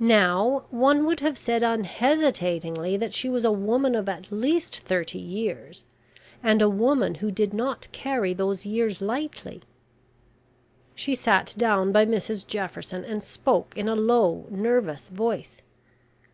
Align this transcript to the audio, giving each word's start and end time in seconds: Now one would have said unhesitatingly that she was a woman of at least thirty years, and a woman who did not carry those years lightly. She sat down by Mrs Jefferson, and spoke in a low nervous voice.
Now 0.00 0.64
one 0.70 1.04
would 1.04 1.20
have 1.20 1.36
said 1.36 1.62
unhesitatingly 1.62 2.96
that 2.96 3.12
she 3.12 3.28
was 3.28 3.44
a 3.44 3.52
woman 3.52 3.94
of 3.94 4.08
at 4.08 4.32
least 4.32 4.78
thirty 4.80 5.18
years, 5.18 5.84
and 6.42 6.62
a 6.62 6.70
woman 6.70 7.16
who 7.16 7.30
did 7.30 7.52
not 7.52 7.88
carry 7.92 8.32
those 8.32 8.64
years 8.64 9.02
lightly. 9.02 9.60
She 10.94 11.14
sat 11.14 11.54
down 11.58 11.92
by 11.92 12.06
Mrs 12.06 12.46
Jefferson, 12.46 13.04
and 13.04 13.22
spoke 13.22 13.76
in 13.76 13.86
a 13.86 13.94
low 13.94 14.46
nervous 14.48 15.10
voice. 15.10 15.60